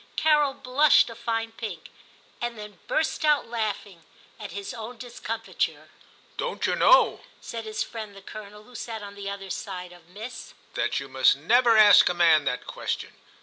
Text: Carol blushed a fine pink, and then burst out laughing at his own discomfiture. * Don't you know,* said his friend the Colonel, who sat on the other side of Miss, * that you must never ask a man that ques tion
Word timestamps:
Carol 0.15 0.55
blushed 0.55 1.11
a 1.11 1.15
fine 1.15 1.51
pink, 1.51 1.91
and 2.41 2.57
then 2.57 2.79
burst 2.87 3.23
out 3.23 3.47
laughing 3.47 4.03
at 4.39 4.49
his 4.51 4.73
own 4.73 4.97
discomfiture. 4.97 5.91
* 6.13 6.37
Don't 6.37 6.65
you 6.65 6.75
know,* 6.75 7.19
said 7.39 7.65
his 7.65 7.83
friend 7.83 8.15
the 8.15 8.23
Colonel, 8.23 8.63
who 8.63 8.73
sat 8.73 9.03
on 9.03 9.13
the 9.13 9.29
other 9.29 9.51
side 9.51 9.91
of 9.91 10.09
Miss, 10.09 10.55
* 10.63 10.73
that 10.73 10.99
you 10.99 11.07
must 11.07 11.35
never 11.35 11.77
ask 11.77 12.09
a 12.09 12.15
man 12.15 12.45
that 12.45 12.65
ques 12.65 12.97
tion 12.97 13.13